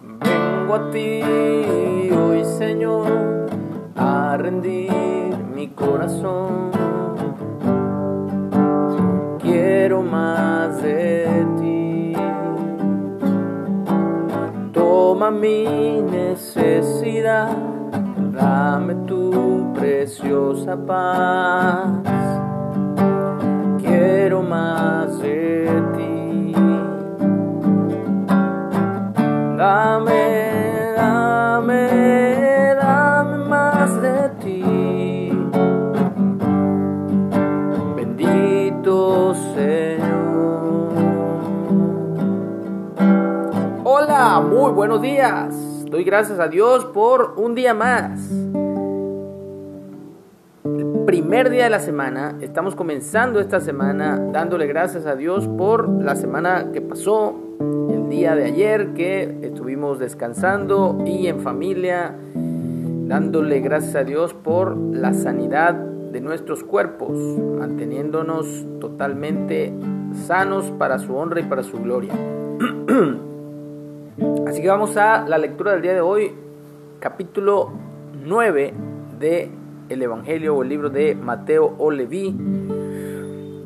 [0.00, 1.22] Vengo a ti
[2.10, 3.46] hoy, Señor,
[3.96, 6.70] a rendir mi corazón.
[9.40, 12.12] Quiero más de ti.
[14.72, 17.56] Toma mi necesidad,
[18.32, 22.25] dame tu preciosa paz.
[44.76, 45.86] Buenos días.
[45.90, 48.30] Doy gracias a Dios por un día más.
[50.64, 55.88] El primer día de la semana, estamos comenzando esta semana dándole gracias a Dios por
[55.88, 57.34] la semana que pasó,
[57.90, 64.76] el día de ayer que estuvimos descansando y en familia, dándole gracias a Dios por
[64.76, 67.16] la sanidad de nuestros cuerpos,
[67.58, 69.72] manteniéndonos totalmente
[70.26, 72.12] sanos para su honra y para su gloria.
[74.46, 76.32] Así que vamos a la lectura del día de hoy,
[77.00, 77.70] capítulo
[78.24, 78.72] 9
[79.18, 79.50] de
[79.90, 82.34] el Evangelio o el libro de Mateo o Leví,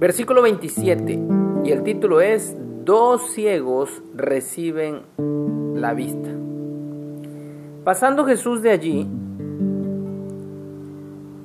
[0.00, 1.20] versículo 27,
[1.62, 5.02] y el título es Dos ciegos reciben
[5.76, 6.30] la vista.
[7.84, 9.06] Pasando Jesús de allí,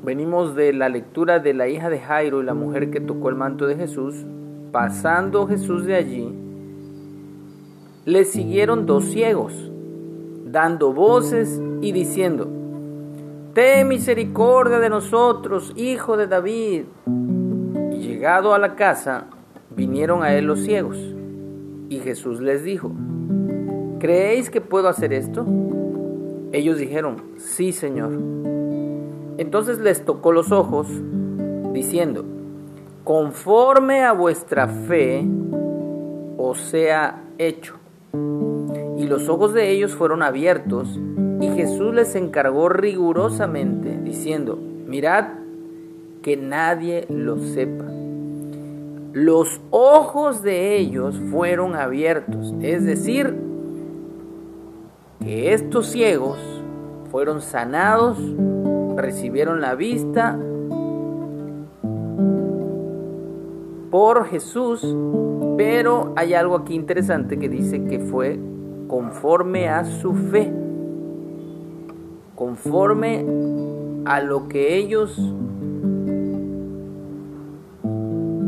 [0.03, 3.35] venimos de la lectura de la hija de Jairo y la mujer que tocó el
[3.35, 4.25] manto de Jesús,
[4.71, 6.44] pasando Jesús de allí,
[8.05, 9.53] le siguieron dos ciegos,
[10.45, 12.47] dando voces y diciendo,
[13.55, 16.83] Ten misericordia de nosotros, hijo de David.
[17.93, 19.25] Y llegado a la casa,
[19.75, 20.97] vinieron a él los ciegos.
[21.89, 22.91] Y Jesús les dijo,
[23.99, 25.45] ¿creéis que puedo hacer esto?
[26.51, 28.11] Ellos dijeron, sí, Señor.
[29.37, 30.87] Entonces les tocó los ojos,
[31.73, 32.23] diciendo,
[33.03, 35.25] conforme a vuestra fe
[36.37, 37.75] os sea hecho.
[39.05, 40.99] Y los ojos de ellos fueron abiertos,
[41.39, 45.25] y Jesús les encargó rigurosamente, diciendo, mirad
[46.23, 47.85] que nadie lo sepa.
[49.13, 53.35] Los ojos de ellos fueron abiertos, es decir,
[55.19, 56.39] que estos ciegos
[57.11, 58.17] fueron sanados,
[58.95, 60.35] recibieron la vista
[63.91, 64.83] por Jesús,
[65.57, 68.39] pero hay algo aquí interesante que dice que fue
[68.87, 70.51] conforme a su fe,
[72.35, 73.25] conforme
[74.05, 75.19] a lo que ellos,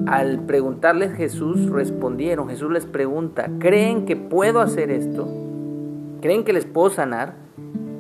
[0.06, 2.50] al preguntarles Jesús, respondieron.
[2.50, 5.28] Jesús les pregunta, ¿creen que puedo hacer esto?
[6.22, 7.36] ¿Creen que les puedo sanar?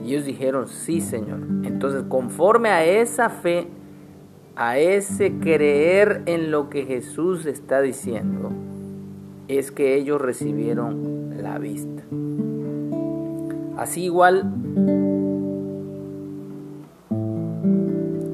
[0.03, 1.39] Y ellos dijeron, sí, Señor.
[1.63, 3.67] Entonces, conforme a esa fe,
[4.55, 8.51] a ese creer en lo que Jesús está diciendo,
[9.47, 11.16] es que ellos recibieron
[11.59, 12.03] vista.
[13.77, 14.51] Así igual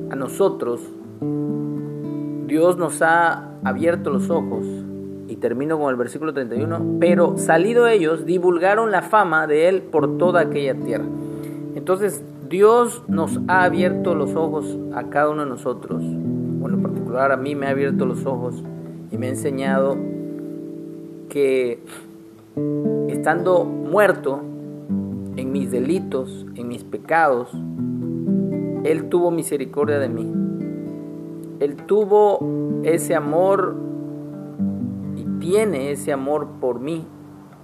[0.10, 0.82] a nosotros,
[2.48, 4.66] Dios nos ha abierto los ojos,
[5.28, 10.18] y termino con el versículo 31, pero salido ellos, divulgaron la fama de Él por
[10.18, 11.06] toda aquella tierra.
[11.76, 16.04] Entonces, Dios nos ha abierto los ojos a cada uno de nosotros.
[16.04, 18.62] Bueno, en particular a mí me ha abierto los ojos
[19.12, 19.98] y me ha enseñado
[21.30, 21.80] que
[23.24, 24.42] estando muerto
[25.38, 27.54] en mis delitos, en mis pecados,
[28.84, 30.30] Él tuvo misericordia de mí.
[31.62, 33.78] Él tuvo ese amor
[35.16, 37.08] y tiene ese amor por mí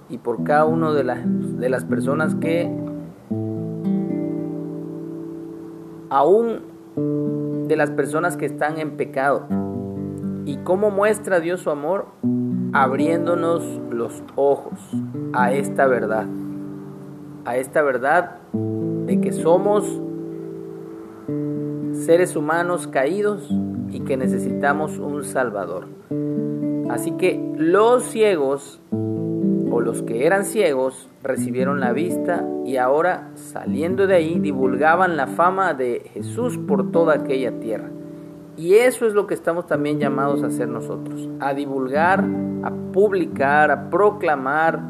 [0.08, 1.18] y por cada una de las,
[1.58, 2.74] de las personas que
[6.08, 6.62] aún
[7.68, 9.46] de las personas que están en pecado.
[10.46, 12.06] ¿Y cómo muestra Dios su amor?
[12.72, 14.78] Abriéndonos los ojos
[15.32, 16.26] a esta verdad.
[17.44, 20.00] A esta verdad de que somos
[21.92, 23.50] seres humanos caídos
[23.90, 25.88] y que necesitamos un Salvador.
[26.90, 34.06] Así que los ciegos o los que eran ciegos recibieron la vista y ahora saliendo
[34.06, 37.90] de ahí divulgaban la fama de Jesús por toda aquella tierra.
[38.60, 42.22] Y eso es lo que estamos también llamados a hacer nosotros, a divulgar,
[42.62, 44.80] a publicar, a proclamar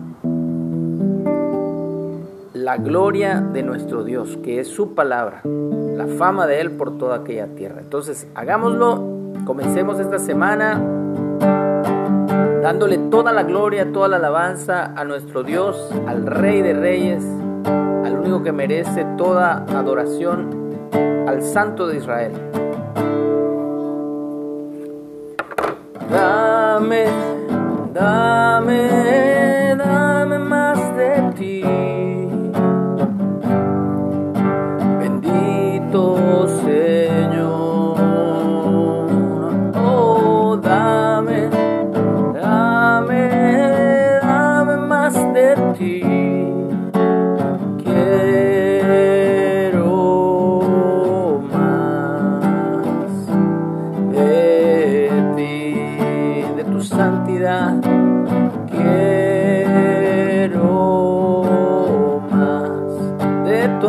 [2.52, 7.18] la gloria de nuestro Dios, que es su palabra, la fama de Él por toda
[7.18, 7.80] aquella tierra.
[7.80, 9.04] Entonces, hagámoslo,
[9.46, 10.82] comencemos esta semana
[12.64, 17.24] dándole toda la gloria, toda la alabanza a nuestro Dios, al Rey de Reyes,
[18.04, 20.50] al único que merece toda adoración,
[21.28, 22.32] al Santo de Israel.
[26.90, 27.29] Dame,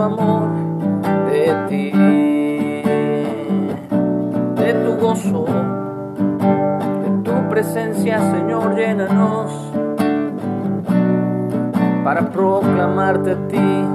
[0.03, 0.49] amor,
[1.29, 1.91] de ti,
[4.61, 5.45] de tu gozo,
[7.01, 9.71] de tu presencia, Señor, llénanos
[12.03, 13.85] para proclamarte a ti,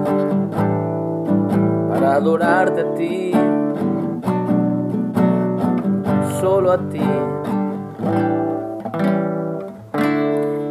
[1.91, 3.32] para adorarte a ti,
[6.41, 7.02] solo a ti.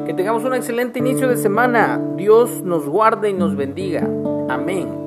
[0.05, 1.99] Que tengamos un excelente inicio de semana.
[2.15, 4.07] Dios nos guarde y nos bendiga.
[4.49, 5.04] Amén.